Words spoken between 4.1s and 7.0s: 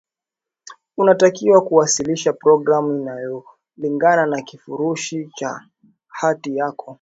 na kifurushi cha hati yako